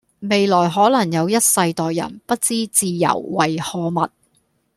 [0.21, 4.09] 未來可能有一世代人不知自由為何物